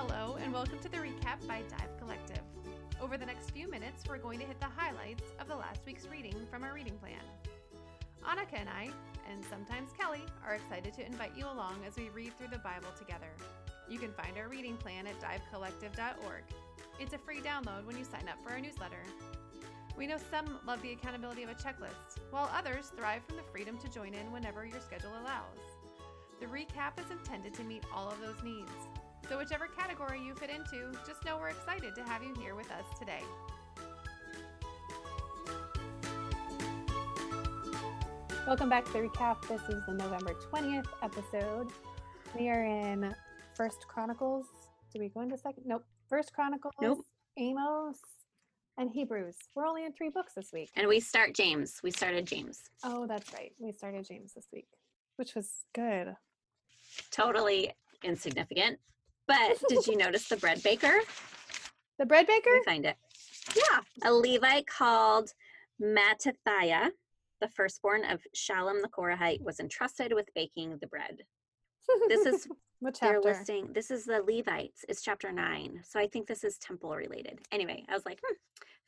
[0.00, 2.42] Hello, and welcome to the recap by Dive Collective.
[3.00, 6.06] Over the next few minutes, we're going to hit the highlights of the last week's
[6.06, 7.18] reading from our reading plan.
[8.24, 8.90] Annika and I,
[9.28, 12.90] and sometimes Kelly, are excited to invite you along as we read through the Bible
[12.96, 13.26] together.
[13.88, 16.44] You can find our reading plan at divecollective.org.
[17.00, 19.02] It's a free download when you sign up for our newsletter.
[19.96, 23.76] We know some love the accountability of a checklist, while others thrive from the freedom
[23.78, 25.58] to join in whenever your schedule allows.
[26.38, 28.70] The recap is intended to meet all of those needs.
[29.28, 32.70] So, whichever category you fit into, just know we're excited to have you here with
[32.70, 33.20] us today.
[38.46, 39.46] Welcome back to the recap.
[39.46, 41.68] This is the November 20th episode.
[42.38, 43.14] We are in
[43.54, 44.46] First Chronicles.
[44.94, 45.64] Do we go into second?
[45.66, 45.84] Nope.
[46.08, 47.04] First Chronicles, Nope.
[47.36, 47.98] Amos,
[48.78, 49.36] and Hebrews.
[49.54, 50.70] We're only in three books this week.
[50.74, 51.80] And we start James.
[51.82, 52.62] We started James.
[52.82, 53.52] Oh, that's right.
[53.58, 54.68] We started James this week,
[55.16, 56.16] which was good.
[57.10, 58.78] Totally insignificant.
[59.28, 61.00] But did you notice the bread baker?
[61.98, 62.50] The bread baker?
[62.50, 62.96] We find it.
[63.54, 63.80] Yeah.
[64.04, 65.30] A Levite called
[65.80, 66.88] Mattithiah,
[67.40, 71.22] the firstborn of Shallum the Korahite, was entrusted with baking the bread.
[72.08, 72.48] This is
[72.80, 73.72] what they're listing.
[73.72, 74.84] This is the Levites.
[74.88, 75.82] It's chapter nine.
[75.84, 77.40] So I think this is temple related.
[77.52, 78.34] Anyway, I was like, hmm,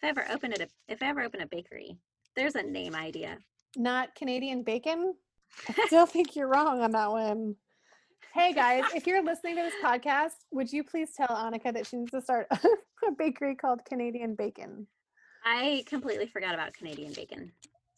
[0.02, 1.96] if I ever open it, if I ever open a bakery,
[2.34, 3.38] there's a name idea.
[3.76, 5.14] Not Canadian bacon?
[5.68, 7.56] I still think you're wrong on that one.
[8.32, 11.96] Hey guys, if you're listening to this podcast, would you please tell Annika that she
[11.96, 14.86] needs to start a bakery called Canadian Bacon?
[15.44, 17.50] I completely forgot about Canadian bacon.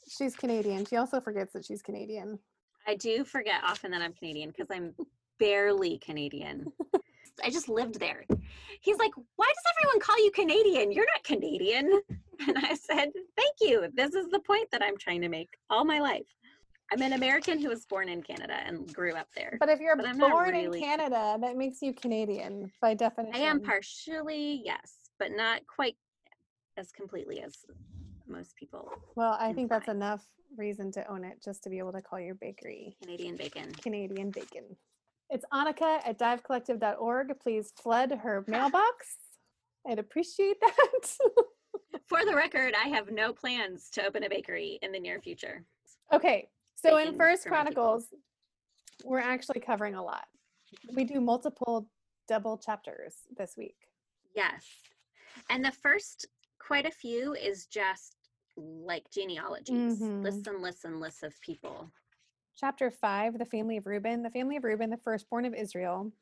[0.09, 0.87] She's Canadian.
[0.87, 2.39] She also forgets that she's Canadian.
[2.87, 4.95] I do forget often that I'm Canadian because I'm
[5.39, 6.73] barely Canadian.
[7.45, 8.25] I just lived there.
[8.81, 10.93] He's like, Why does everyone call you Canadian?
[10.93, 12.01] You're not Canadian.
[12.45, 13.87] And I said, Thank you.
[13.95, 16.27] This is the point that I'm trying to make all my life.
[16.93, 19.57] I'm an American who was born in Canada and grew up there.
[19.59, 23.35] But if you're But born really- in Canada, that makes you Canadian by definition.
[23.35, 25.97] I am partially, yes, but not quite
[26.77, 27.65] as completely as
[28.27, 28.91] most people.
[29.17, 32.21] Well, I think that's enough reason to own it just to be able to call
[32.21, 33.73] your bakery Canadian bacon.
[33.73, 34.77] Canadian Bacon.
[35.31, 37.41] It's Annika at divecollective.org.
[37.41, 39.17] Please flood her mailbox.
[39.89, 41.17] I'd appreciate that.
[42.07, 45.65] For the record, I have no plans to open a bakery in the near future.
[46.13, 46.49] okay,
[46.83, 47.47] so in First.
[47.47, 48.07] Chronicles,
[49.05, 50.27] we're actually covering a lot.
[50.95, 51.89] We do multiple
[52.29, 53.77] double chapters this week.
[54.35, 54.65] Yes.
[55.51, 56.27] And the first
[56.59, 58.17] quite a few is just
[58.57, 60.23] like genealogies, Mhm.
[60.23, 61.91] lists and lists and lists of people.
[62.55, 64.23] Chapter 5, the family of Reuben.
[64.23, 66.13] The family of Reuben, the firstborn of Israel.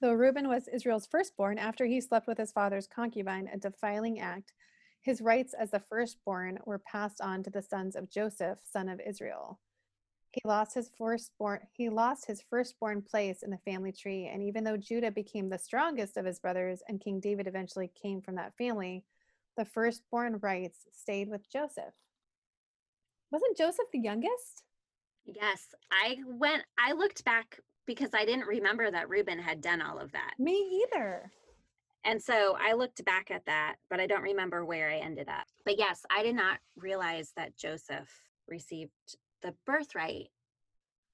[0.00, 4.52] Though Reuben was Israel's firstborn after he slept with his father's concubine, a defiling act,
[5.02, 9.00] his rights as the firstborn were passed on to the sons of Joseph, son of
[9.00, 9.60] Israel.
[10.32, 14.62] He lost his firstborn he lost his firstborn place in the family tree, and even
[14.62, 18.56] though Judah became the strongest of his brothers and King David eventually came from that
[18.56, 19.04] family,
[19.56, 21.94] the firstborn rights stayed with Joseph.
[23.32, 24.62] Wasn't Joseph the youngest?
[25.24, 29.98] Yes, I went I looked back because I didn't remember that Reuben had done all
[29.98, 30.34] of that.
[30.38, 31.30] Me either.
[32.04, 35.46] And so I looked back at that, but I don't remember where I ended up.
[35.64, 38.08] But yes, I did not realize that Joseph
[38.48, 38.92] received
[39.42, 40.28] the birthright.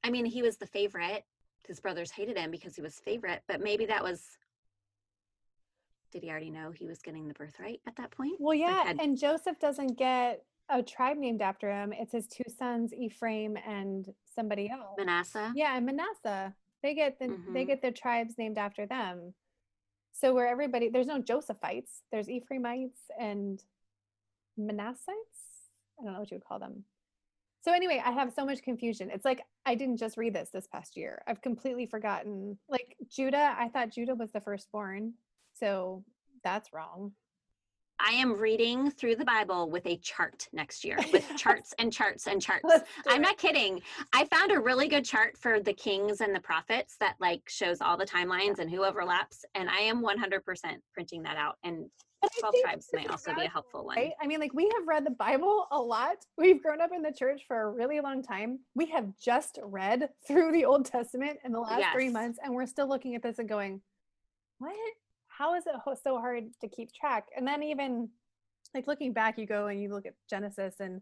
[0.04, 1.24] I mean, he was the favorite.
[1.66, 4.22] His brothers hated him because he was favorite, but maybe that was
[6.12, 8.36] did he already know he was getting the birthright at that point?
[8.38, 11.92] Well, yeah, had- and Joseph doesn't get a tribe named after him.
[11.92, 14.94] It's his two sons, Ephraim and somebody else.
[14.96, 15.52] Manasseh.
[15.54, 16.54] Yeah, and Manasseh.
[16.82, 17.66] They get the they Mhm.
[17.66, 19.34] get their tribes named after them.
[20.12, 23.62] So where everybody there's no Josephites, there's Ephraimites and
[24.58, 25.68] Manassites.
[25.98, 26.84] I don't know what you would call them.
[27.66, 29.10] So anyway, I have so much confusion.
[29.12, 31.20] It's like I didn't just read this this past year.
[31.26, 32.56] I've completely forgotten.
[32.68, 35.14] Like Judah, I thought Judah was the firstborn.
[35.52, 36.04] So
[36.44, 37.10] that's wrong.
[37.98, 42.28] I am reading through the Bible with a chart next year, with charts and charts
[42.28, 42.72] and charts.
[43.08, 43.22] I'm it.
[43.22, 43.82] not kidding.
[44.12, 47.80] I found a really good chart for the kings and the prophets that like shows
[47.80, 49.44] all the timelines and who overlaps.
[49.56, 50.40] And I am 100%
[50.94, 51.56] printing that out.
[51.64, 51.86] And
[52.38, 53.96] 12 think tribes may also be a helpful one.
[53.96, 54.12] Right?
[54.20, 56.16] I mean, like we have read the Bible a lot.
[56.38, 58.60] We've grown up in the church for a really long time.
[58.74, 62.66] We have just read through the Old Testament in the last three months, and we're
[62.66, 63.80] still looking at this and going,
[64.58, 64.76] "What?
[65.28, 68.10] How is it so hard to keep track?" And then even
[68.74, 71.00] like looking back, you go and you look at Genesis, and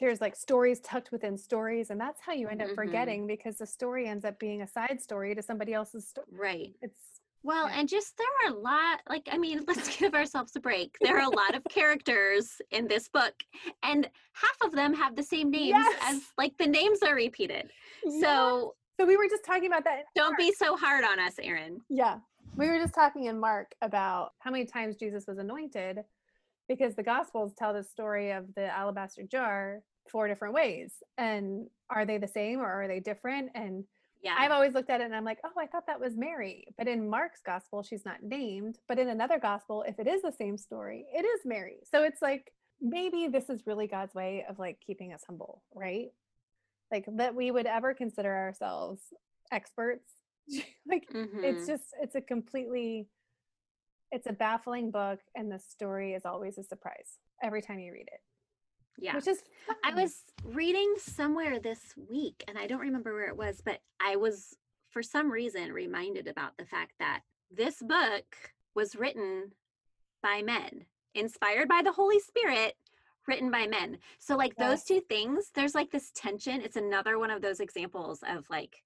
[0.00, 2.74] there's like stories tucked within stories, and that's how you end up Mhm.
[2.74, 6.26] forgetting because the story ends up being a side story to somebody else's story.
[6.32, 6.76] Right.
[6.82, 10.60] It's Well, and just there are a lot, like, I mean, let's give ourselves a
[10.60, 10.96] break.
[11.02, 13.34] There are a lot of characters in this book,
[13.82, 16.02] and half of them have the same names Yes.
[16.02, 17.70] as, like, the names are repeated.
[18.04, 18.20] Yeah.
[18.20, 20.04] So so we were just talking about that.
[20.14, 21.80] don't be so hard on us, Erin.
[21.90, 22.18] Yeah.
[22.56, 25.98] We were just talking in Mark about how many times Jesus was anointed
[26.68, 30.92] because the Gospels tell the story of the alabaster jar four different ways.
[31.18, 33.50] And are they the same or are they different?
[33.56, 33.82] And
[34.24, 34.34] Yeah.
[34.38, 36.64] I've always looked at it and I'm like, oh, I thought that was Mary.
[36.78, 38.78] But in Mark's gospel, she's not named.
[38.88, 41.80] But in another gospel, if it is the same story, it is Mary.
[41.84, 42.50] So it's like
[42.80, 46.08] maybe this is really God's way of like keeping us humble, right?
[46.90, 49.00] Like that we would ever consider ourselves
[49.52, 50.10] experts.
[50.86, 51.66] like it's Mhm.
[51.66, 53.08] just it's a completely
[54.10, 58.08] it's a baffling book and the story is always a surprise every time you read
[58.12, 58.20] it.
[58.98, 59.14] Yeah.
[59.16, 59.42] Which is
[59.84, 61.80] I was reading somewhere this
[62.10, 64.54] week and I don't remember where it was, but I was
[64.90, 67.20] for some reason reminded about the fact that
[67.50, 68.24] this book
[68.74, 69.50] was written
[70.22, 72.74] by men, inspired by the Holy Spirit,
[73.26, 73.98] written by men.
[74.18, 76.60] So like those two things, there's like this tension.
[76.60, 78.82] It's another one of those examples of like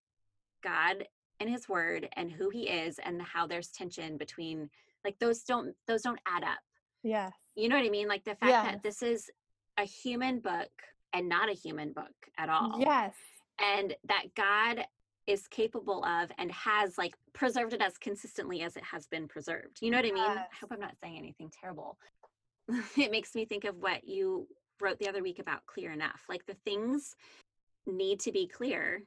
[0.63, 1.05] God
[1.41, 4.71] and his word and who he is and how there's tension between
[5.05, 6.59] like those don't those don't add up.
[7.03, 7.33] yes.
[7.55, 8.09] You know what I mean?
[8.09, 8.65] Like the fact Yes.
[8.67, 9.31] that this is
[9.79, 10.71] a human book
[11.13, 12.77] and not a human book at all.
[12.79, 13.15] Yes.
[13.61, 14.85] And that God
[15.27, 19.79] is capable of and has like preserved it as consistently as it has been preserved.
[19.81, 20.25] You know what I mean?
[20.25, 21.99] I hope I'm not saying anything terrible.
[22.97, 24.47] it makes me think of what you
[24.81, 26.23] wrote the other week about clear enough.
[26.29, 27.15] Like the things
[27.87, 29.03] need to be clear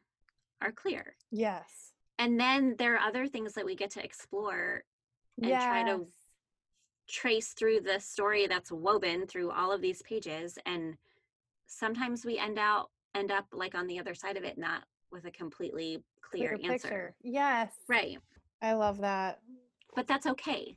[0.62, 1.16] are clear.
[1.32, 1.94] Yes.
[2.20, 4.84] And then there are other things that we get to explore
[5.42, 6.08] and try to Yes.
[7.12, 10.96] Trace through the story that's woven through all of these pages and
[11.68, 15.26] sometimes we end out end up like on the other side of it not with
[15.26, 17.16] a completely clear, answer picture.
[17.22, 17.74] Yes.
[17.90, 18.18] right
[18.62, 19.40] I love that.
[19.96, 20.76] but that's okay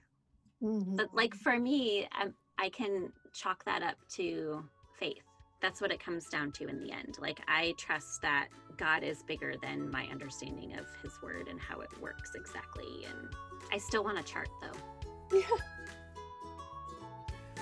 [0.62, 0.96] Mhm.
[0.96, 2.28] but like for me i
[2.58, 4.64] i can chalk that up to
[4.98, 5.22] faith
[5.60, 9.22] that's what it comes down to in the end like i trust that god is
[9.24, 13.28] bigger than my understanding of his word and how it works exactly and
[13.72, 15.38] i still want a chart though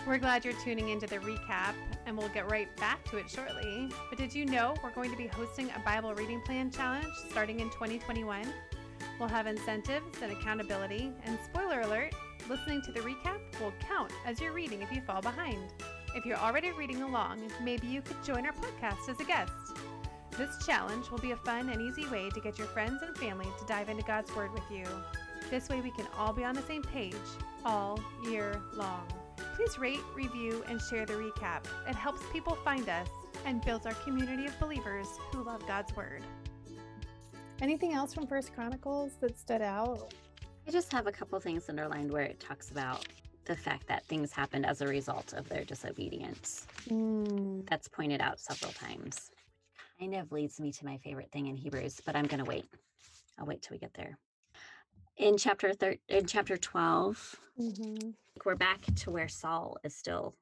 [0.05, 1.75] We're glad you're tuning into the recap,
[2.07, 3.89] and we'll get right back to it shortly.
[4.09, 7.61] But did you know we're going to be hosting a Bible reading plan challenge starting
[7.61, 8.53] in 2021?
[9.21, 12.17] We'll have incentives and accountability, and spoiler alert,
[12.49, 15.73] listening to the recap will count as your reading if you fall behind.
[16.17, 19.53] If you're already reading along, maybe you could join our podcast as a guest.
[20.37, 23.47] This challenge will be a fun and easy way to get your friends and family
[23.61, 24.85] to dive into God's Word with you.
[25.49, 27.15] This way, we can all be on the same page
[27.65, 29.07] all year long.
[29.55, 31.65] Please rate, review, and share the recap.
[31.89, 33.09] It helps people find us
[33.45, 36.23] and builds our community of believers who love God's Word.
[37.61, 40.15] Anything else from First Chronicles that stood out?
[40.67, 43.07] I just have a couple things underlined where it talks about
[43.45, 46.67] the fact that things happened as a result of their disobedience.
[46.89, 49.31] Mm, That's pointed out several times.
[49.99, 52.67] Kind of leads me to my favorite thing in Hebrews, but I'm going to wait.
[53.39, 54.17] I'll wait till we get there.
[55.23, 58.15] In chapter thir- in chapter 12, mhm,
[58.45, 60.35] we're back to where Saul is still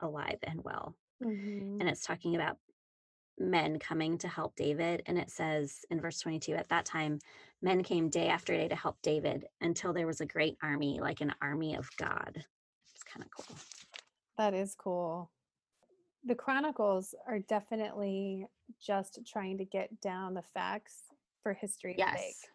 [0.00, 0.94] alive and well.
[1.22, 1.78] mhm.
[1.80, 2.58] and it's talking about
[3.38, 5.02] men coming to help David.
[5.06, 7.18] And it says in verse 22 at that time,
[7.60, 11.20] men came day after day to help David until there was a great army, like
[11.20, 12.44] an army of God.
[12.94, 13.56] It's kind of cool.
[14.38, 15.30] That is cool.
[16.24, 18.46] The Chronicles are definitely
[18.80, 21.12] just trying to get down the facts
[21.42, 22.18] for history's Yes.
[22.18, 22.50] sake.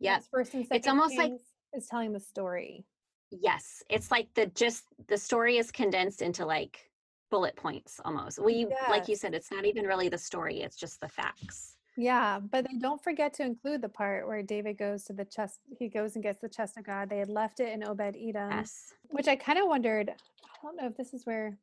[0.00, 1.32] Whereas First and second almost like-
[1.72, 2.86] it's telling the story.
[3.30, 3.82] Yes.
[3.90, 6.90] It's like the just the story is condensed into like
[7.30, 8.38] bullet points almost.
[8.38, 11.74] We like you said, it's not even really the story, it's just the facts.
[11.98, 15.58] Yeah, but they don't forget to include the part where David goes to the chest.
[15.78, 17.10] He goes and gets the chest of God.
[17.10, 18.94] They had left it in Obed Edom, Yes.
[19.10, 20.08] which I kind of wondered.
[20.10, 21.58] I don't know if this is where.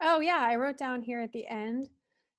[0.00, 1.88] Oh yeah, I wrote down here at the end.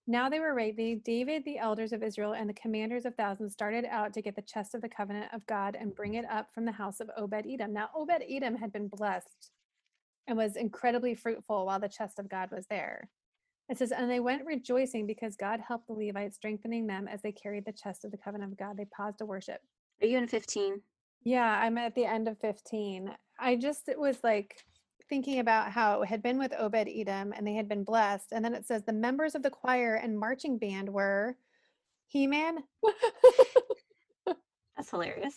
[0.05, 0.95] Now they were ready.
[0.95, 4.41] David, the elders of Israel, and the commanders of thousands started out to get the
[4.41, 6.25] chest of the covenant of God and bring mm-hmm.
[6.25, 7.73] it up from the house of Obed Edom.
[7.73, 9.51] Now Obed Edom had been blessed
[10.27, 13.09] and was incredibly fruitful while the chest of God was there.
[13.69, 17.31] It says, and they went rejoicing because God helped the Levites, strengthening them as they
[17.31, 18.75] carried the chest of the covenant of God.
[18.75, 19.61] They paused to worship.
[20.01, 20.81] Are you in 15?
[21.23, 23.09] Yeah, I'm at the end of 15.
[23.39, 24.57] I just it was like
[25.09, 28.31] thinking about how it had been with Obed Edom and they had been blessed.
[28.31, 31.35] And then it says the members of the choir and marching band were
[32.07, 32.59] He Man,
[34.75, 35.35] That's hilarious.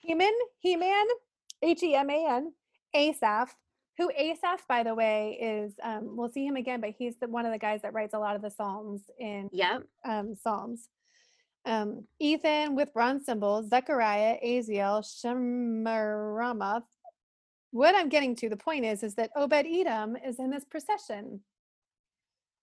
[0.00, 1.04] Heman, He Man,
[1.62, 2.52] H E M A N,
[2.94, 3.54] Asaph,
[3.98, 7.46] who Asaph, by the way, is um, we'll see him again, but he's the, one
[7.46, 9.84] of the guys that writes a lot of the Psalms in Yep.
[10.04, 10.88] um, Psalms.
[11.64, 16.84] Um, Ethan with bronze cymbals, Zechariah, Aziel, Shemiramoth.
[17.76, 21.40] What I'm getting to, the point is, is that Obed Edom is in this procession.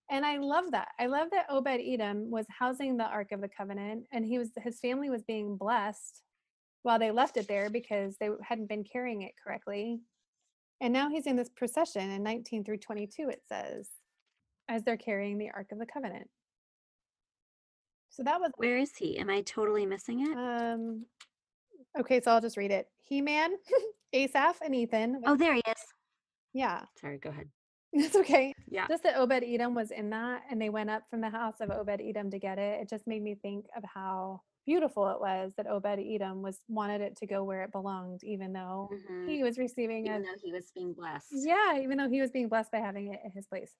[0.10, 0.88] And I love that.
[1.00, 4.50] I love that Obed Edom was housing the Ark of the Covenant and he was
[4.63, 6.24] his family was being blessed
[6.82, 10.00] while they left it there because they hadn't been carrying it correctly.
[10.82, 13.89] And now he's in this procession in 19 through 22, it says,
[14.67, 16.27] as they're carrying the Ark of the Covenant.
[18.10, 19.20] So that was Where is he?
[19.20, 20.36] Am I totally missing it?
[20.36, 21.05] um
[22.00, 22.88] okay, so I'll just read it.
[23.03, 23.51] He-Man,
[24.13, 25.22] Asaph, and Ethan.
[25.25, 25.84] oh, there he is.
[26.53, 27.50] Yeah, Sorry, go ahead.
[27.93, 28.53] it's okay.
[28.70, 28.88] Yeah.
[28.88, 31.70] Just that Obed Edom was in that and they went up from the house of
[31.72, 32.82] Obed Edom to get it.
[32.82, 37.01] It just made me think of how beautiful it was that Obed Edom was wanted
[37.01, 39.29] it to go where it belonged, even though Mhm.
[39.29, 41.27] he was receiving Even a though he was being blessed.
[41.34, 43.75] yeah, even though he was being blessed by having it at his place.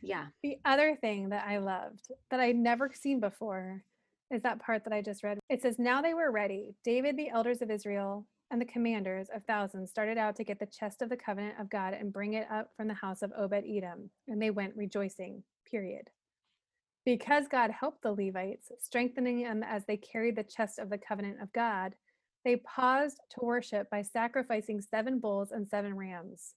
[0.00, 0.26] Yeah.
[0.42, 3.82] The other thing that I loved that I'd never seen before
[4.30, 5.38] is that part that I just read.
[5.48, 6.74] It says, Now they were ready.
[6.84, 10.66] David, the elders of Israel, and the commanders of thousands started out to get the
[10.66, 13.64] chest of the covenant of God and bring it up from the house of Obed
[13.68, 14.10] Edom.
[14.28, 16.08] And they went rejoicing, period.
[17.04, 21.42] Because God helped the Levites, strengthening them as they carried the chest of the covenant
[21.42, 21.96] of God,
[22.44, 26.54] they paused to worship by sacrificing seven bulls and seven rams.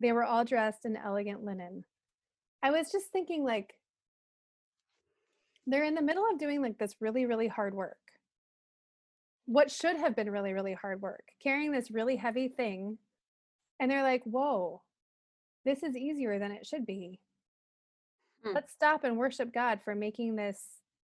[0.00, 1.84] They were all dressed in elegant linen.
[2.62, 3.74] I was just thinking, like,
[5.66, 7.98] they're in the middle of doing like this really, really hard work.
[9.46, 12.98] What should have been really, really hard work, carrying this really heavy thing.
[13.78, 14.82] And they're like, whoa,
[15.64, 17.20] this is easier than it should be.
[18.44, 18.54] Hmm.
[18.54, 20.62] Let's stop and worship God for making this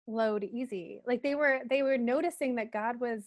[0.08, 1.02] load easy.
[1.06, 3.24] Like they were they were noticing that God was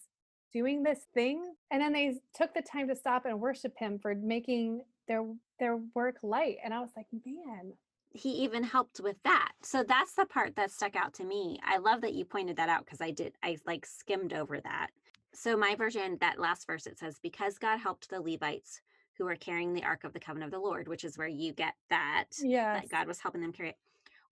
[0.53, 4.15] doing this thing and then they took the time to stop and worship him for
[4.15, 5.25] making their
[5.59, 6.57] their work light.
[6.65, 7.73] And I was like, man,
[8.19, 9.53] he even helped with that.
[9.63, 11.59] So that's the part that stuck out to me.
[11.65, 14.89] I love that you pointed that out because I did, I like skimmed over that.
[15.33, 18.81] So my version, that last verse, it says, Because God helped the Levites
[19.17, 21.53] who were carrying the Ark of the Covenant of the Lord, which is where you
[21.53, 22.83] get that, yes.
[22.83, 23.77] that God was helping them carry it.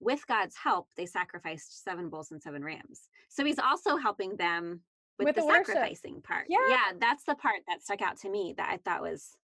[0.00, 3.09] With God's help, they sacrificed seven bulls and seven rams.
[3.28, 4.81] So he's also helping them
[5.19, 6.47] with, With the, the sacrificing part.
[6.49, 6.59] Yeah.
[6.69, 9.37] yeah, that's the part that stuck out to me that I thought was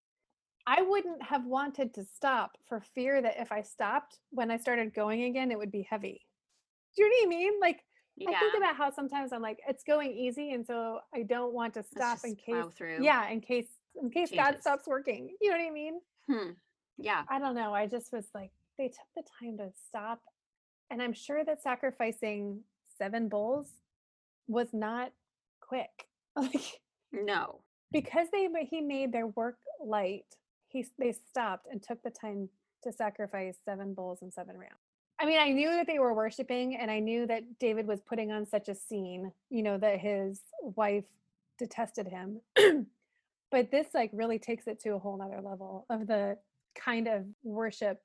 [0.67, 4.95] I wouldn't have wanted to stop for fear that if I stopped when I started
[4.95, 6.21] going again, it would be heavy.
[6.97, 7.53] Do you know what I mean?
[7.61, 7.85] Like
[8.17, 8.31] yeah.
[8.31, 11.75] I think about how sometimes I'm like, it's going easy, and so I don't want
[11.75, 12.65] to stop in case.
[12.77, 13.03] through.
[13.03, 13.67] Yeah, in case
[14.01, 15.31] in case God stops working.
[15.41, 15.95] You know what I mean?
[16.31, 16.51] Hmm.
[16.99, 17.23] Yeah.
[17.29, 17.75] I don't know.
[17.75, 20.21] I just was like, they took the time to stop,
[20.91, 22.61] and I'm sure that sacrificing
[22.99, 23.69] seven bulls
[24.47, 25.13] was not
[25.61, 25.91] quick.
[26.37, 26.81] Like
[27.13, 27.61] No.
[27.91, 30.25] because they ma- he made their work light
[30.73, 32.49] he they stopped and took the time
[32.83, 34.73] to sacrifice seven bulls and seven rams
[35.21, 38.33] i mean i knew that they were worshiping and i knew that david was putting
[38.33, 41.05] on such a scene you know that his wife
[41.59, 42.41] detested him
[43.51, 46.37] but this like really takes it to a whole nother level of the
[46.75, 48.01] kind of worship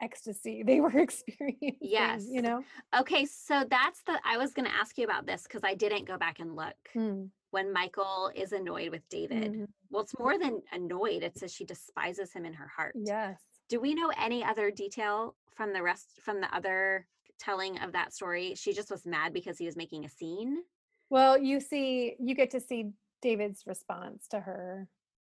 [0.00, 2.26] ecstasy they were experiencing Yes.
[2.28, 2.62] you know
[2.98, 6.06] Okay, so that's the I was going to ask you about this because I didn't
[6.06, 6.74] go back and look.
[6.96, 9.66] Mm, When Michal is annoyed with David, mhm.
[9.90, 11.22] well, it's more than annoyed.
[11.22, 12.94] It says she despises him in her heart.
[12.96, 17.06] yes Do we know any other detail from the rest from the other
[17.38, 18.54] telling of that story?
[18.54, 20.62] She just was mad because he was making a scene.
[21.10, 22.90] Well, you see, you get to see
[23.22, 24.88] David's response to her.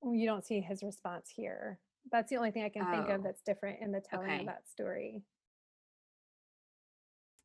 [0.03, 1.79] You don't see his response here.
[2.11, 4.39] That's the only thing I can think of Oh, that's different in the telling okay.
[4.41, 5.23] of that story.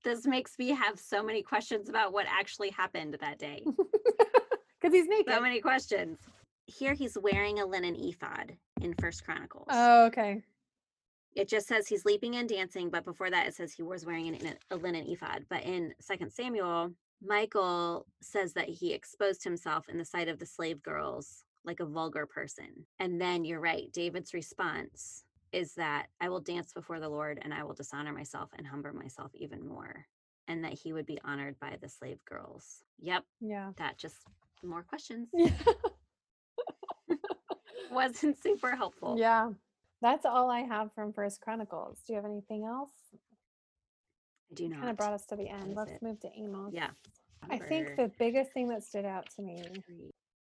[0.03, 3.65] This makes me have so many questions about what actually happened that day.
[4.97, 5.33] He's naked.
[5.33, 6.19] so many questions.
[6.67, 9.67] Here he's wearing a linen ephod in First Chronicles.
[9.71, 10.43] oh, okay.
[11.35, 14.35] it just says he's leaping and dancing but before that it says he was wearing
[14.35, 16.91] an, a linen ephod but in second samuel
[17.23, 21.85] michal says that he exposed himself in the sight of the slave girls like a
[21.87, 27.09] vulgar person and then you're right david's response is that i will dance before the
[27.09, 30.07] lord and i will dishonor myself and humble myself even more
[30.49, 33.71] and that he would be honored by the slave girls yep Yeah.
[33.76, 34.17] that just
[34.63, 35.51] more questions Yeah.
[37.91, 39.51] wasn't super helpful yeah.
[40.03, 42.01] That's all I have from First Chronicles.
[42.07, 42.91] Do you have anything else?
[43.15, 45.75] i do not Kind of brought us to the end.
[45.75, 46.03] Let's it.
[46.03, 46.73] move to Amos.
[46.75, 46.91] yeah
[47.51, 49.63] I think the biggest thing that stood out to me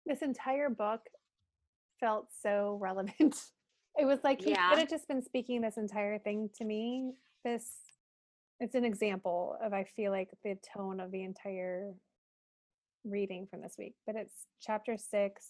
[0.05, 1.01] this entire book
[1.99, 3.35] felt so relevant.
[3.95, 4.69] It was like he Yeah.
[4.71, 7.11] could have just been speaking this entire thing to me.
[7.45, 7.67] This
[8.59, 11.93] it's an example of I feel like the tone of the entire
[13.05, 13.95] reading from this week.
[14.05, 15.47] But it's chapter six,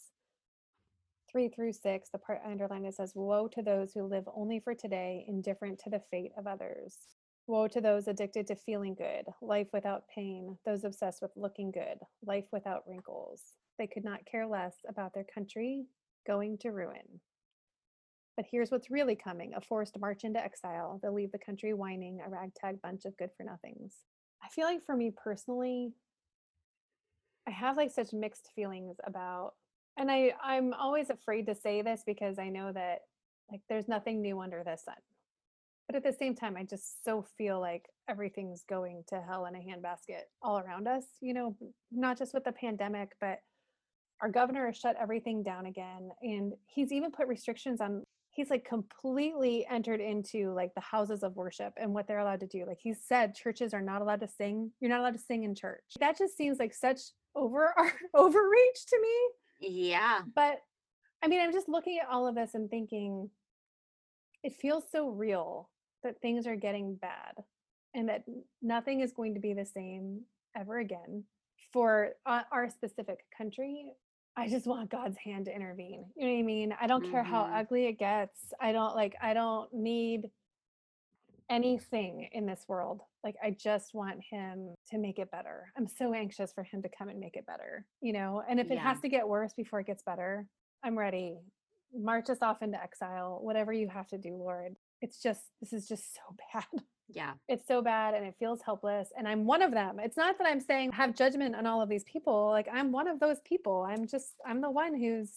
[1.31, 2.09] three through six.
[2.09, 5.79] The part I underlined it says, Woe to those who live only for today, indifferent
[5.79, 6.97] to the fate of others.
[7.47, 11.99] Woe to those addicted to feeling good, life without pain, those obsessed with looking good,
[12.25, 13.41] life without wrinkles.
[13.77, 15.85] They could not care less about their country
[16.25, 17.19] going to ruin.
[18.37, 20.99] But here's what's really coming a forced march into exile.
[21.01, 23.95] They'll leave the country whining, a ragtag bunch of good for nothings.
[24.43, 25.93] I feel like for me personally,
[27.47, 29.53] I have like such mixed feelings about
[29.97, 32.99] and I I'm always afraid to say this because I know that
[33.51, 34.95] like there's nothing new under the sun.
[35.87, 39.55] But at the same time, I just so feel like everything's going to hell in
[39.55, 41.55] a handbasket all around us, you know,
[41.91, 43.39] not just with the pandemic, but
[44.21, 46.09] our governor has shut everything down again.
[46.21, 51.35] And he's even put restrictions on, he's like completely entered into like the houses of
[51.35, 52.65] worship and what they're allowed to do.
[52.65, 54.71] Like he said, churches are not allowed to sing.
[54.79, 55.83] You're not allowed to sing in church.
[55.99, 57.01] That just seems like such
[57.35, 57.73] over
[58.13, 59.89] overreach to me.
[59.91, 60.21] Yeah.
[60.35, 60.59] But
[61.23, 63.29] I mean, I'm just looking at all of this and thinking,
[64.43, 65.69] it feels so real
[66.03, 67.43] that things are getting bad
[67.93, 68.23] and that
[68.61, 70.21] nothing is going to be the same
[70.55, 71.23] ever again
[71.71, 73.93] for uh, our specific country.
[74.35, 76.05] I just want God's hand to intervene.
[76.15, 76.75] You know what I mean?
[76.79, 77.11] I don't mm-hmm.
[77.11, 77.55] care how mm-hmm.
[77.55, 78.53] ugly it gets.
[78.59, 80.29] I don't like, I don't need
[81.49, 83.01] anything in this world.
[83.23, 85.71] Like, I just want Him to make it better.
[85.77, 88.43] I'm so anxious for Him to come and make it better, you know?
[88.47, 88.73] And if yeah.
[88.73, 90.47] it has to get worse before it gets better,
[90.83, 91.37] I'm ready.
[91.95, 95.87] March us off into exile, whatever you have to do, Lord it's just this is
[95.87, 96.21] just so
[96.53, 96.65] bad.
[97.09, 97.33] Yeah.
[97.47, 99.99] It's so bad and it feels helpless and I'm one of them.
[99.99, 102.47] It's not that I'm saying have judgment on all of these people.
[102.49, 103.85] Like I'm one of those people.
[103.87, 105.29] I'm just I'm the one who's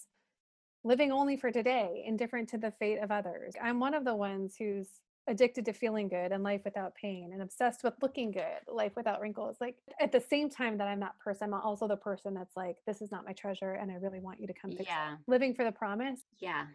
[0.83, 3.53] living only for today, indifferent to the fate of others.
[3.61, 4.87] I'm one of the ones who's
[5.27, 9.19] addicted to feeling good and life without pain and obsessed with looking good, life without
[9.19, 9.57] wrinkles.
[9.59, 12.77] Like at the same time that I'm that person, I'm also the person that's like,
[12.85, 15.13] this is not my treasure and I really want you to come fix yeah.
[15.13, 15.19] it.
[15.27, 16.21] Living for the promise.
[16.39, 16.65] Yeah.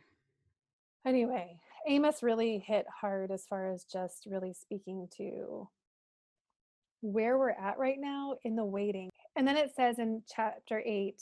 [1.06, 5.68] Anyway, Amos really hit hard as far as just really speaking to
[7.00, 9.10] where we're at right now in the waiting.
[9.34, 11.20] And then it says in chapter 8,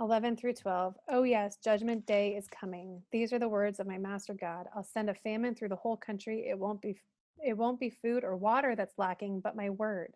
[0.00, 3.02] 11 through 12, Oh, yes, judgment day is coming.
[3.12, 4.66] These are the words of my master God.
[4.74, 6.46] I'll send a famine through the whole country.
[6.48, 6.96] It won't be
[7.42, 10.12] it won't be food or water that's lacking, but my word.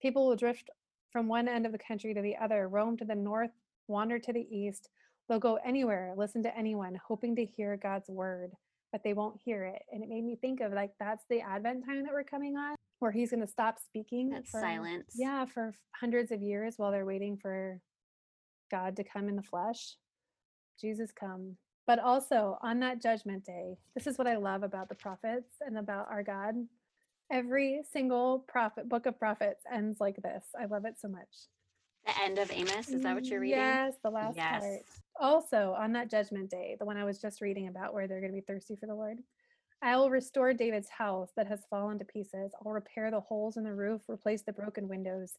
[0.00, 0.70] People will drift
[1.10, 3.50] from one end of the country to the other, roam to the north,
[3.86, 4.88] wander to the east,
[5.28, 8.52] They'll go anywhere, listen to anyone, hoping to hear God's word,
[8.92, 9.82] but they won't hear it.
[9.90, 12.76] And it made me think of like that's the Advent time that we're coming on,
[12.98, 14.28] where he's going to stop speaking.
[14.30, 15.14] That's for, silence.
[15.16, 17.80] Yeah, for hundreds of years while they're waiting for
[18.74, 19.94] God to come in the flesh.
[20.80, 21.56] Jesus come.
[21.86, 25.78] But also on that judgment day, this is what I love about the prophets and
[25.78, 26.54] about our God.
[27.30, 30.44] Every single prophet book of prophets ends like this.
[30.60, 31.48] I love it so much.
[32.04, 33.58] The end of Amos, is that what you're reading?
[33.58, 34.60] Yes, the last yes.
[34.60, 34.80] part.
[35.20, 38.32] Also, on that judgment day, the one I was just reading about where they're going
[38.32, 39.18] to be thirsty for the Lord,
[39.82, 42.52] I will restore David's house that has fallen to pieces.
[42.54, 45.34] I'll repair the holes in the roof, replace the broken windows,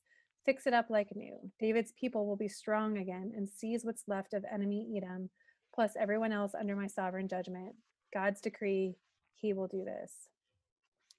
[0.45, 1.37] fix it up like new.
[1.59, 5.29] David's people will be strong again and seize what's left of enemy Edom,
[5.73, 7.75] plus everyone else under my sovereign judgment.
[8.13, 8.95] God's decree,
[9.35, 10.13] he will do this.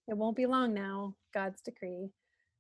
[0.09, 2.11] It won't be long now, God's decree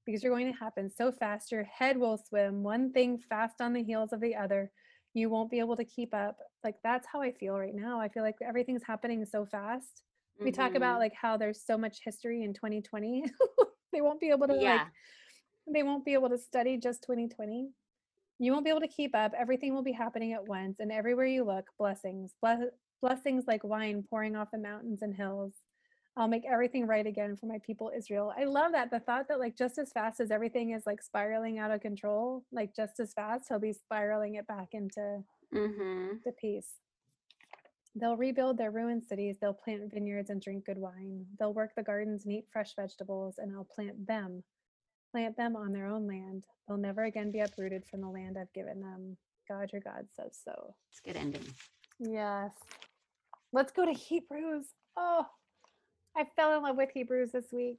[0.06, 3.72] because you're going to happen so fast your head will swim one thing fast on
[3.72, 4.70] the heels of the other
[5.12, 8.08] you won't be able to keep up like that's how i feel right now i
[8.08, 10.02] feel like everything's happening so fast
[10.36, 10.44] mm-hmm.
[10.44, 11.00] we talk about mm-hmm.
[11.00, 13.24] like how there's so much history in 2020
[13.92, 14.74] they won't be able to yeah.
[14.74, 14.86] like
[15.66, 17.70] they won't be able to study just 2020
[18.38, 21.26] you won't be able to keep up everything will be happening at once and everywhere
[21.26, 25.52] you look blessings Bless- blessings like wine pouring off the mountains and hills
[26.18, 28.32] I'll make everything right again for my people Israel.
[28.38, 28.90] I love that.
[28.90, 32.42] The thought that like just as fast as everything is like spiraling out of control,
[32.50, 35.22] like just as fast he'll be spiraling it back into
[35.54, 36.16] mm-hmm.
[36.24, 36.70] the peace.
[37.94, 39.36] They'll rebuild their ruined cities.
[39.40, 41.26] They'll plant vineyards and drink good wine.
[41.38, 44.42] They'll work the gardens and eat fresh vegetables, and I'll plant them,
[45.16, 46.44] plant them on their own land.
[46.68, 49.16] They'll never again be uprooted from the land I've given them.
[49.48, 50.74] God, your God says so.
[50.90, 51.44] It's a good ending.
[51.98, 52.50] Yes.
[53.50, 54.66] Let's go to Hebrews.
[54.98, 55.24] Oh,
[56.14, 57.78] I fell in love with Hebrews this week.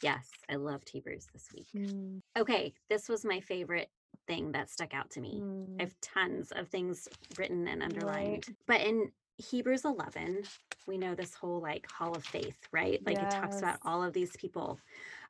[0.00, 1.66] Yes, I loved Hebrews this week.
[1.74, 2.20] Mm.
[2.38, 3.88] Okay, this was my favorite
[4.28, 5.40] thing that stuck out to me.
[5.42, 5.80] Mm.
[5.80, 8.44] I have tons of things written and underlined.
[8.46, 8.56] Right.
[8.68, 10.44] But in Hebrews 11,
[10.86, 13.00] we know this whole like hall of faith, right?
[13.04, 13.34] Like yes.
[13.34, 14.78] it talks about all of these people.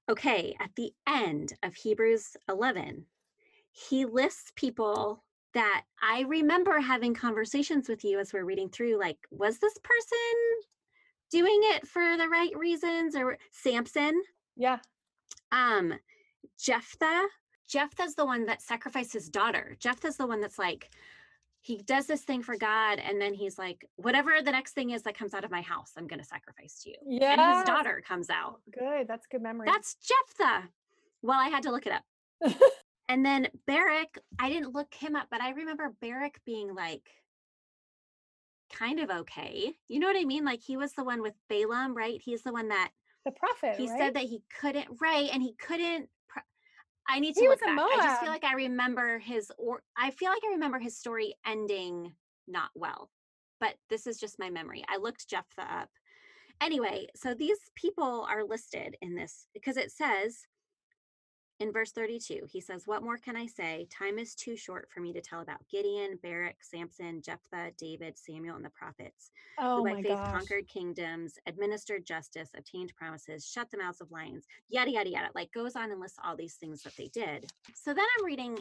[0.09, 3.05] Okay, at the end of Hebrews 11,
[3.73, 9.19] he lists people that I remember having conversations with you as we're reading through like
[9.31, 10.19] was this person
[11.31, 14.23] doing it for the right reasons or Samson.
[14.57, 14.79] Yeah.
[15.51, 15.95] Um,
[16.59, 17.27] Jephthah.
[17.69, 19.77] Jephthah's the one that sacrificed his daughter.
[19.81, 20.91] Jephthah's the one that's like,
[21.67, 25.03] he does this thing for God, and then he's like, whatever the next thing is
[25.03, 26.97] that comes out of my house, I'm gonna sacrifice to you.
[27.05, 27.33] Yeah.
[27.33, 28.61] And his daughter comes out.
[28.73, 29.09] Good.
[29.09, 29.67] That's good memory.
[29.67, 30.69] That's Jephthah.
[31.23, 32.05] Well, I had to look it up.
[33.09, 37.03] and then Barak, I didn't look him up, but I remember Barak being like,
[38.73, 39.73] kind of okay.
[39.89, 40.45] You know what I mean?
[40.45, 42.21] Like he was the one with Balaam, right?
[42.25, 42.91] He's the one that
[43.25, 43.75] the prophet.
[43.77, 43.99] He right?
[43.99, 45.29] said that he couldn't, right?
[45.33, 46.09] And he couldn't.
[47.09, 47.79] I need to He look back.
[47.79, 51.35] I just feel like I remember his or I feel like I remember his story
[51.47, 52.13] ending
[52.49, 53.11] not well.
[53.61, 54.85] But this is just my memory.
[54.89, 55.89] I looked Jephthah up.
[56.61, 60.47] Anyway, so these people are listed in this because it says
[61.59, 63.87] in verse 32, he says, What more can I say?
[63.91, 68.57] Time is too short for me to tell about Gideon, Barak, Samson, Jephthah, David, Samuel,
[68.57, 70.33] and the prophets Oh who by faith gosh.
[70.33, 75.29] conquered kingdoms, administered justice, obtained promises, shut the mouths of lions, yada, yada, yada.
[75.35, 77.51] Like goes on and lists all these things that they did.
[77.75, 78.59] So then I'm reading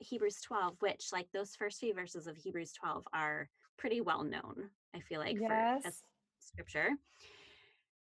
[0.00, 4.70] Hebrews 12, which, like, those first few verses of Hebrews 12 are pretty well known,
[4.94, 5.82] I feel like, for yes.
[5.84, 6.02] as
[6.40, 6.90] scripture.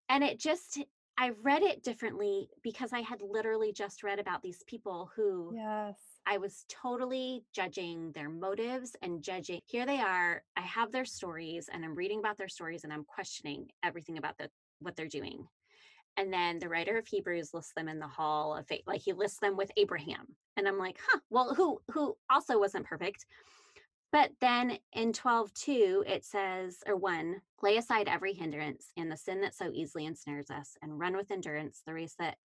[0.08, 0.78] And it just,
[1.18, 5.96] I read it differently because I had literally just read about these people who Yes.
[6.26, 9.60] I was totally judging their motives and judging.
[9.66, 10.42] Here they are.
[10.56, 14.36] I have their stories and I'm reading about their stories and I'm questioning everything about
[14.38, 15.48] the what they're doing.
[16.16, 18.82] And then the writer of Hebrews lists them in the hall of faith.
[18.86, 20.26] Like he lists them with Abraham.
[20.56, 23.24] And I'm like, huh, well, who who also wasn't perfect.
[24.10, 29.16] But then in 12, 2, it says, or one, lay aside every hindrance and the
[29.16, 32.38] sin that so easily ensnares us, and run with endurance the race that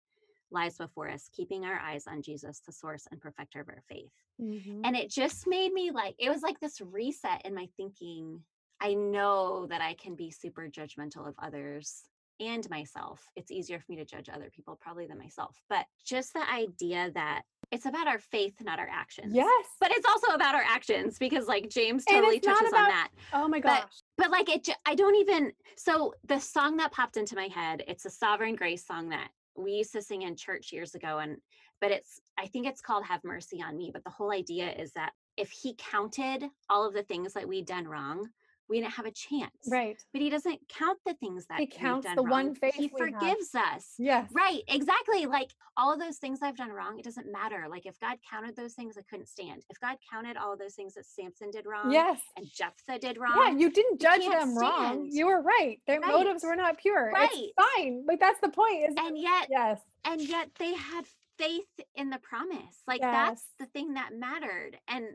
[0.51, 4.11] lies before us, keeping our eyes on Jesus, the source and perfecter of our faith.
[4.39, 4.81] Mhm.
[4.83, 8.43] And it just made me like, it was like this reset in my thinking.
[8.79, 13.25] I know that I can be super judgmental of others and myself.
[13.35, 15.63] It's easier for me to judge other people probably than myself.
[15.69, 19.33] But just the idea that it's about our faith, not our actions.
[19.33, 19.65] Yes.
[19.79, 23.59] But it's also about our actions because, like, James totally touches on that oh my
[23.59, 23.83] gosh.
[24.17, 28.05] but like it i don't even so the song that popped into my head it's
[28.05, 31.37] a sovereign grace song that we used to sing in church years ago and
[31.81, 34.91] but it's i think it's called have mercy on me but the whole idea is
[34.93, 38.27] that if he counted all of the things that we'd done wrong
[38.69, 39.97] we didn't have a chance right.
[40.13, 42.29] but he doesn't count the things that He counts the wrong.
[42.29, 43.13] one faith he we have.
[43.19, 44.29] forgives us Yes.
[44.33, 45.25] Right, exactly.
[45.25, 47.65] Like all of those things I've done wrong, it doesn't matter.
[47.69, 49.63] Like if God counted those things, I couldn't stand.
[49.69, 52.19] If God counted all of those things that Samson did wrong Yes.
[52.37, 55.07] and Jephthah did wrong, Yeah, you didn't judge them wrong.
[55.11, 55.77] You were right.
[55.87, 57.11] Their motives were not pure.
[57.13, 57.29] Right.
[57.33, 58.03] It's fine.
[58.07, 58.89] Like that's the point.
[58.89, 59.79] Is and yet yes.
[60.05, 61.05] and yet they had
[61.37, 63.11] faith in the promise like Yes.
[63.11, 65.05] that's the thing that mattered and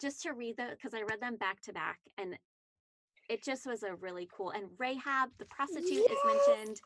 [0.00, 2.36] just to read the because i read them back to back and
[3.32, 6.80] it just was a really cool and rahab the prostitute is mentioned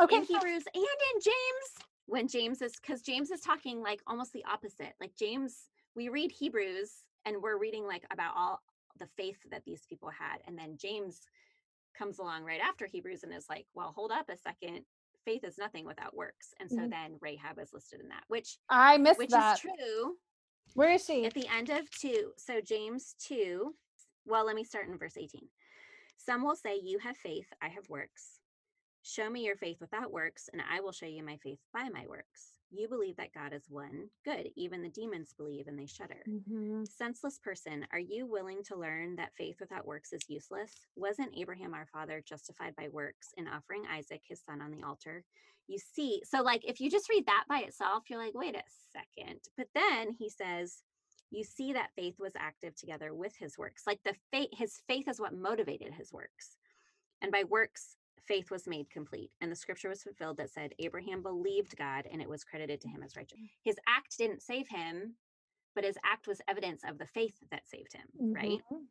[0.00, 0.16] Okay.
[0.16, 4.44] in hebrews and in james when james is because james is talking like almost the
[4.50, 6.90] opposite like james we read hebrews
[7.26, 8.60] and we're reading like about all
[8.98, 11.20] the faith that these people had and then james
[11.96, 14.80] comes along right after hebrews and is like well hold up a second
[15.24, 16.90] faith is nothing without works and so Mhm.
[16.90, 19.54] then rahab is listed in that which I missed which that.
[19.56, 20.16] is true
[20.74, 21.24] Where is she?
[21.24, 23.74] at the end of 2 so james 2
[24.26, 25.48] well let me start in verse 18
[26.18, 28.40] some will say you have faith i have works
[29.02, 32.04] show me your faith without works and i will show you my faith by my
[32.08, 36.22] works you believe that god is one good even the demons believe and they shudder
[36.28, 36.86] Mhm.
[36.86, 40.72] senseless person, are you willing to learn that faith without works is useless?
[40.96, 45.24] Wasn't Abraham our father justified by works in offering Isaac his son on the altar?
[45.66, 48.62] You see, so like if you just read that by itself, you're like, wait a
[48.92, 49.40] second.
[49.56, 50.82] But then he says,
[51.30, 53.86] you see that faith was active together with his works.
[53.86, 56.56] Like the faith, his faith is what motivated his works.
[57.20, 59.30] And by works, faith was made complete.
[59.40, 62.88] And the scripture was fulfilled that said, Abraham believed God and it was credited to
[62.88, 63.38] him as righteous.
[63.64, 65.16] His act didn't save him,
[65.74, 68.60] but his act was evidence of the faith that saved him, right?
[68.70, 68.86] Mhm.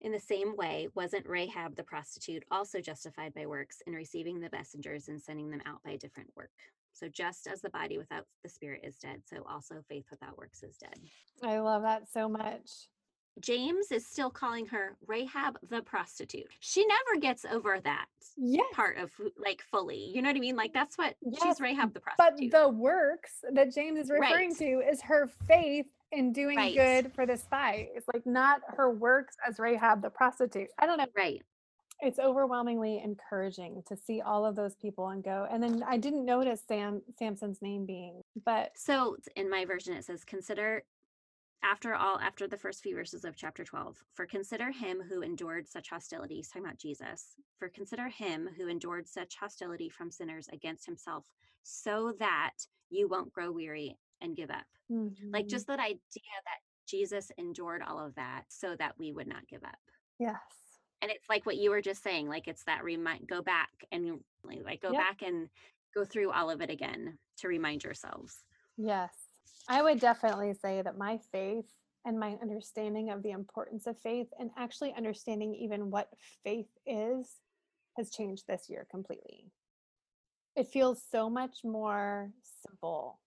[0.00, 4.50] In the same way, wasn't Rahab the prostitute also justified by works in receiving the
[4.50, 6.50] messengers and sending them out by a different work?
[6.92, 10.62] So just as the body without the spirit is dead, so also faith without works
[10.62, 10.98] is dead.
[11.42, 12.70] I love that so much.
[13.40, 16.48] James is still calling her Rahab the prostitute.
[16.60, 18.66] She never gets over that Yes.
[18.74, 20.10] part of like fully.
[20.14, 20.54] You know what I mean?
[20.56, 22.50] Like that's what Yes, she's Rahab the prostitute.
[22.52, 24.58] But the works that James is referring Right.
[24.58, 26.74] to is her faith in doing Right.
[26.74, 27.88] good for the spy.
[27.94, 30.68] It's like not her works as Rahab the prostitute.
[30.78, 31.06] I don't know.
[31.16, 31.42] right.
[32.02, 35.46] It's overwhelmingly encouraging to see all of those people and go.
[35.50, 40.04] And then I didn't notice Sam Samson's name being, but So in my version, it
[40.04, 40.82] says, consider
[41.64, 45.68] after all, after the first few verses of chapter 12, for consider him who endured
[45.68, 50.48] such hostility, he's talking about Jesus, for consider him who endured such hostility from sinners
[50.52, 51.24] against himself,
[51.62, 52.54] so that
[52.90, 54.66] you won't grow weary and give up.
[54.90, 55.50] Like Mhm.
[55.50, 56.00] just that idea
[56.46, 59.78] that Jesus endured all of that so that we would not give up.
[60.18, 60.36] yes.
[61.02, 64.20] And it's like what you were just saying, like it's that remind go back and
[64.44, 65.00] like go Yep.
[65.00, 65.50] back and
[65.94, 68.44] go through all of it again to remind yourselves.
[68.76, 69.14] Yes.
[69.68, 71.66] I would definitely say that my faith
[72.04, 76.10] and my understanding of the importance of faith and actually understanding even what
[76.44, 77.40] faith is
[77.96, 79.52] has changed this year completely.
[80.56, 82.32] It feels so much more
[82.66, 83.20] simple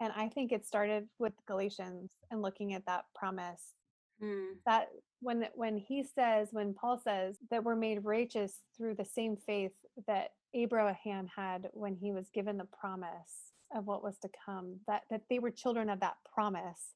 [0.00, 3.74] And I think it started with Galatians and looking at that promise
[4.22, 4.88] Mm, that
[5.20, 9.72] when when he says when Paul says that we're made righteous through the same faith
[10.06, 15.02] that Abraham had when he was given the promise of what was to come that
[15.10, 16.94] that they were children of that promise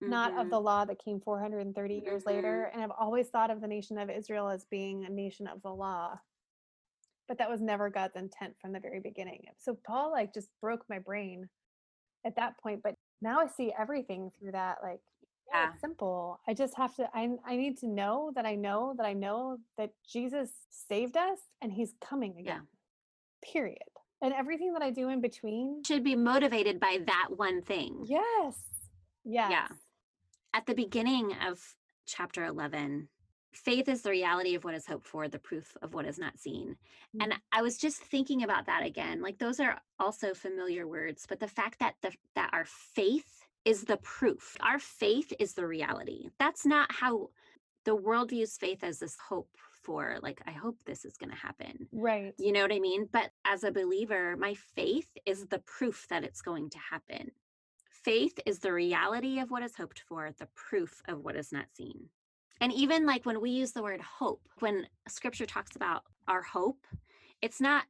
[0.00, 2.26] not of the law that came 430 years Mhm.
[2.26, 5.60] later and I've always thought of the nation of Israel as being a nation of
[5.62, 6.20] the law.
[7.28, 9.48] But that was never God's intent from the very beginning.
[9.58, 11.48] So Paul like just broke my brain
[12.24, 12.82] at that point.
[12.82, 15.00] But now I see everything through that like
[15.48, 15.70] yeah, Yeah.
[15.72, 16.40] it's simple.
[16.46, 19.58] I just have to I I need to know that I know that I know
[19.78, 22.40] that Jesus saved us and he's coming Yeah.
[22.40, 22.68] again.
[23.42, 23.78] Period.
[24.22, 25.82] And everything that I do in between.
[25.86, 28.02] Should be motivated by that one thing.
[28.06, 28.58] Yes.
[29.24, 29.50] Yes.
[29.50, 29.68] Yeah.
[30.54, 33.08] At the beginning of chapter 11,
[33.52, 36.38] faith is the reality of what is hoped for, the proof of what is not
[36.38, 36.76] seen.
[37.20, 39.20] And Mm, I was just thinking about that again.
[39.20, 43.35] Like those are also familiar words, but the fact that the that our faith
[43.66, 44.56] is the proof.
[44.60, 46.30] Our faith is the reality.
[46.38, 47.30] That's not how
[47.84, 49.50] the world views faith as this hope
[49.82, 51.88] for like I hope this is going to happen.
[51.92, 52.34] right.
[52.38, 53.08] You know what I mean?
[53.12, 57.30] But as a believer, my faith is the proof that it's going to happen.
[58.04, 61.66] Faith is the reality of what is hoped for, the proof of what is not
[61.76, 62.08] seen.
[62.60, 66.84] And even like when we use the word hope, when scripture talks about our hope,
[67.42, 67.84] it's not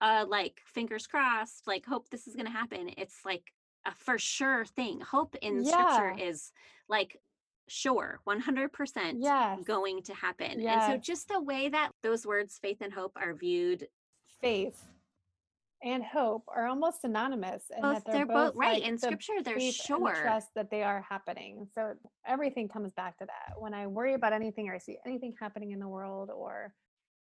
[0.00, 2.90] uh like fingers crossed, like hope this is going to happen.
[2.96, 3.52] It's like
[3.86, 5.00] a for sure thing.
[5.00, 6.52] Hope in scripture is
[6.88, 7.18] like
[7.68, 9.60] sure, 100% Yes.
[9.64, 10.66] going to happen.
[10.66, 13.88] And so just the way that those words faith and hope are viewed,
[14.40, 14.82] Faith
[15.82, 18.94] and hope are almost synonymous and both that they're they're both both right like in
[18.94, 20.14] the scripture they're and the sure.
[20.14, 21.66] trust that they are happening.
[21.74, 21.94] So
[22.26, 23.54] everything comes back to that.
[23.58, 26.74] When I worry about anything or I see anything happening in the world or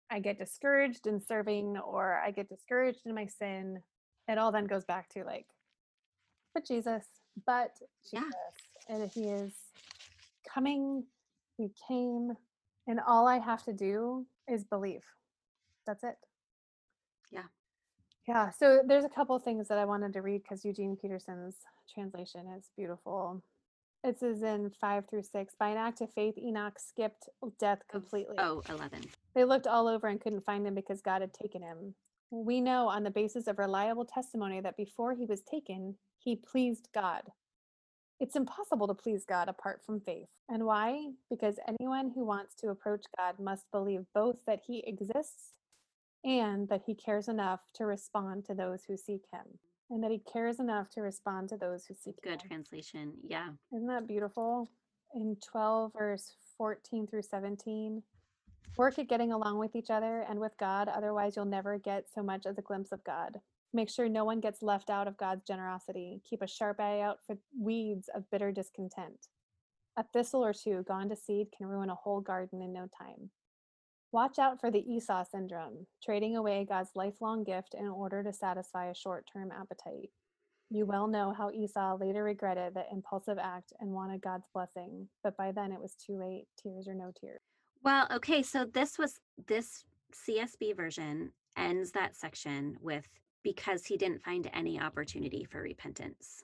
[0.09, 3.81] I get discouraged in serving or I get discouraged in my sin,
[4.27, 5.47] it all then goes back to like,
[6.53, 7.05] but Jesus,
[7.45, 7.71] but
[8.11, 8.21] Yeah.
[8.21, 8.35] Jesus.
[8.89, 9.53] And he is
[10.47, 11.05] coming,
[11.57, 12.35] he came,
[12.87, 15.05] and all I have to do is believe.
[15.85, 16.17] That's it.
[17.31, 17.47] Yeah.
[18.27, 18.51] Yeah.
[18.51, 21.55] So there's a couple of things that I wanted to read because Eugene Peterson's
[21.93, 23.41] translation is beautiful.
[24.03, 28.35] It says in five through six, by an act of faith, Enoch skipped death completely.
[28.39, 29.03] Oh, 11.
[29.35, 31.93] They looked all over and couldn't find him because God had taken him.
[32.31, 36.87] We know on the basis of reliable testimony that before he was taken, he pleased
[36.93, 37.23] God.
[38.21, 40.29] It's impossible to please God apart from faith.
[40.47, 41.09] And why?
[41.29, 45.53] Because anyone who wants to approach God must believe both that he exists
[46.23, 49.57] and that he cares enough to respond to those who seek him.
[49.89, 52.47] And that he cares enough to respond to those who seek Good him.
[52.47, 53.13] translation.
[53.27, 53.49] Yeah.
[53.75, 54.69] Isn't that beautiful?
[55.15, 58.01] In 12, verse 14 through 17,
[58.77, 62.23] work at getting along with each other and with God, otherwise, you'll never get so
[62.23, 63.39] much as a glimpse of God.
[63.73, 66.21] Make sure no one gets left out of God's generosity.
[66.29, 69.27] Keep a sharp eye out for weeds of bitter discontent.
[69.97, 73.29] A thistle or two gone to seed can ruin a whole garden in no time.
[74.13, 78.87] Watch out for the Esau syndrome, trading away God's lifelong gift in order to satisfy
[78.87, 80.09] a short term appetite.
[80.69, 85.37] You well know how Esau later regretted that impulsive act and wanted God's blessing, but
[85.37, 87.41] by then it was too late, tears or no tears.
[87.83, 88.43] Well, okay.
[88.43, 93.07] So this was this CSB version ends that section with
[93.43, 96.43] because he didn't find any opportunity for repentance.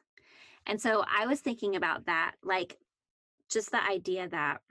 [0.65, 2.77] And so I was thinking about that, like
[3.49, 4.61] just the idea that.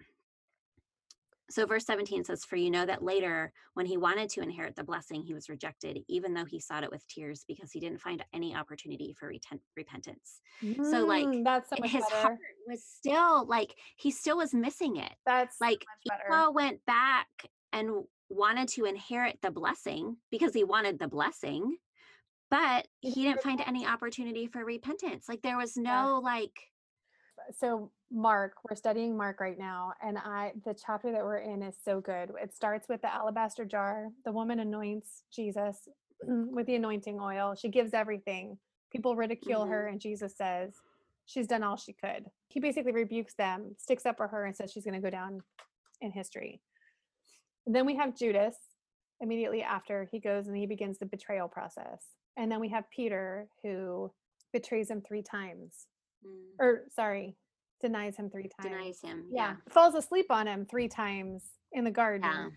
[1.48, 4.82] So, verse 17 says, For you know that later, when he wanted to inherit the
[4.84, 8.24] blessing, he was rejected, even though he sought it with tears because he didn't find
[8.32, 10.40] any opportunity for reten- repentance.
[10.82, 12.16] So, like, Mm, that's so His better.
[12.16, 16.28] heart was still like, he still was missing it That's so like much better.
[16.30, 17.28] Esau went back
[17.72, 21.76] and wanted to inherit the blessing because he wanted the blessing,
[22.50, 25.28] but He didn't find any opportunity for repentance.
[25.28, 26.02] Like there was Yeah.
[26.06, 26.72] no like
[27.52, 31.74] so mark we're studying mark right now and i the chapter that we're in is
[31.84, 32.30] so good.
[32.40, 34.08] It starts with the alabaster jar.
[34.24, 35.88] The woman anoints jesus
[36.22, 37.54] with the anointing oil.
[37.54, 38.58] She gives everything.
[38.92, 40.72] People ridicule her and jesus says
[41.26, 42.26] she's done all she could.
[42.48, 45.40] He basically rebukes them sticks up for her and says she's going to go down
[46.00, 46.60] in history.
[47.66, 48.56] And then we have judas
[49.20, 52.04] immediately after he goes and he begins the betrayal process.
[52.36, 54.12] And then we have peter who
[54.52, 55.86] betrays him three times.
[56.24, 57.36] Mm, or sorry,
[57.80, 58.74] denies him three times.
[58.74, 59.24] denies him.
[59.30, 59.50] yeah.
[59.50, 59.72] Yeah.
[59.72, 62.28] falls asleep on him three times in the garden.
[62.30, 62.48] Yeah.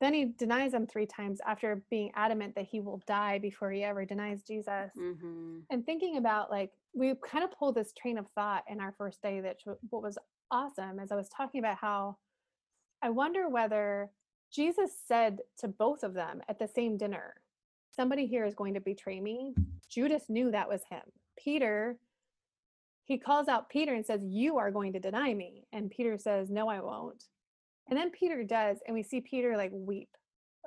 [0.00, 3.82] Then he denies him three times after being adamant that he will die before he
[3.84, 4.90] ever denies Jesus.
[4.94, 8.92] hmm And thinking about like we kind of pulled this train of thought in our
[8.98, 9.56] first day that
[9.90, 10.18] what was
[10.50, 12.16] awesome as I was talking about how
[13.02, 14.10] I wonder whether
[14.52, 17.34] Jesus said to both of them at the same dinner,
[17.90, 19.54] somebody here is going to betray me.
[19.90, 21.02] Judas knew that was him.
[21.36, 21.98] Peter,
[23.04, 25.66] he calls out Peter and says, You are going to deny me.
[25.72, 27.24] And Peter says, No, I won't.
[27.88, 30.08] And then Peter does, and we see Peter like weep.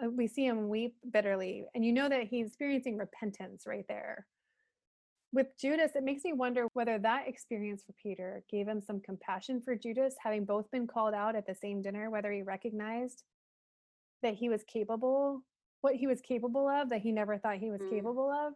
[0.03, 1.65] Uh, We see him weep bitterly.
[1.73, 4.27] And you know that he's experiencing repentance right there.
[5.33, 9.61] With Judas, it makes me wonder whether that experience for Peter gave him some compassion
[9.61, 13.23] for Judas, having both been called out at the same dinner, whether he recognized
[14.23, 15.41] that he was capable,
[15.81, 17.89] what he was capable of, that he never thought he was Mm.
[17.89, 18.53] capable of.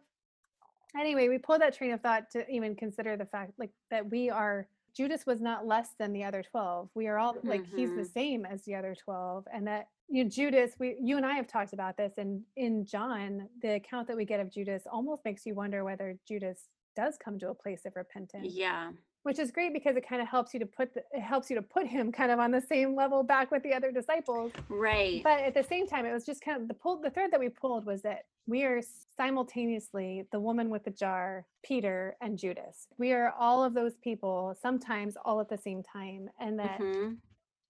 [0.98, 4.28] Anyway, we pulled that train of thought to even consider the fact like that we
[4.30, 6.90] are Judas was not less than the other 12.
[6.94, 8.12] We are all like he's the Mhm.
[8.12, 11.46] same as the other 12 and that you know Judas we you and I have
[11.46, 15.46] talked about this and in John the account that we get of Judas almost makes
[15.46, 18.92] you wonder whether Judas does come to a place of repentance Yeah.
[19.22, 21.56] which is great because it kind of helps you to put the, it helps you
[21.56, 25.22] to put him kind of on the same level back with the other disciples Right.
[25.22, 27.40] but at the same time it was just kind of the pull the thread that
[27.40, 28.80] we pulled was that we are
[29.16, 34.54] simultaneously the woman with the jar peter and judas we are all of those people
[34.60, 37.18] sometimes all at the same time and that Mhm.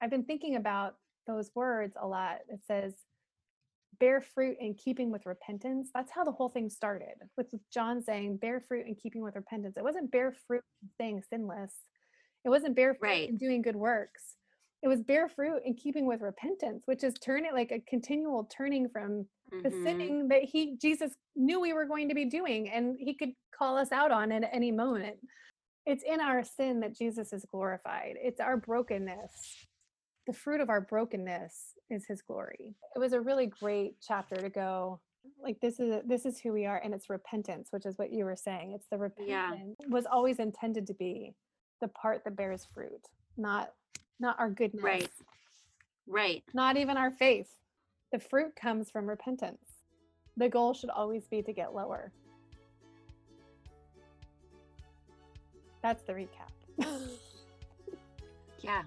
[0.01, 2.41] i've been thinking about those words a lot.
[2.49, 2.95] It says
[4.01, 5.91] bear fruit in keeping with repentance.
[5.95, 9.77] That's how the whole thing started with john saying bear fruit in keeping with repentance.
[9.77, 11.87] It wasn't bear fruit in staying sinless.
[12.45, 13.29] It wasn't bear fruit Right.
[13.29, 14.37] in doing good works
[14.83, 18.89] it was bear fruit in keeping with repentance which is turning like a continual turning
[18.89, 19.27] from
[19.63, 19.83] the Mhm.
[19.83, 23.77] sinning that he jesus knew we were going to be doing and he could call
[23.77, 25.17] us out on it at any moment.
[25.87, 28.17] It's in our sin that jesus is glorified.
[28.21, 29.67] It's our brokenness.
[30.27, 32.75] The fruit of our brokenness is his glory.
[32.95, 35.01] It was a really great chapter to go
[35.41, 38.25] like this is this is who we are and it's repentance which is what you
[38.25, 38.73] were saying.
[38.73, 39.51] It's the Yeah.
[39.51, 41.35] repentance was always intended to be
[41.81, 43.75] the part that bears fruit not
[44.23, 45.11] not our goodness Right.
[46.07, 46.45] Right.
[46.55, 47.49] not even our faith.
[48.13, 49.65] The fruit comes from repentance.
[50.37, 52.13] The goal should always be to get lower.
[55.83, 56.53] That's the recap.
[58.63, 58.83] Yeah.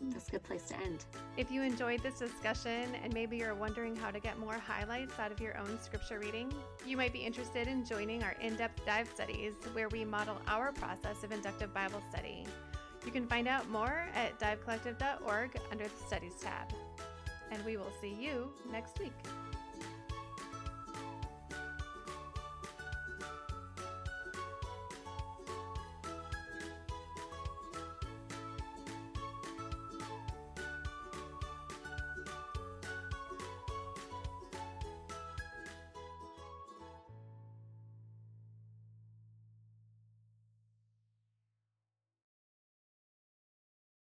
[0.00, 1.04] That's a good place to end.
[1.36, 5.30] If you enjoyed this discussion and maybe you're wondering how to get more highlights out
[5.30, 6.52] of your own scripture reading,
[6.86, 10.72] you might be interested in joining our in depth dive studies where we model our
[10.72, 12.44] process of inductive Bible study.
[13.04, 16.68] You can find out more at divecollective.org under the Studies tab.
[17.50, 19.12] And we will see you next week.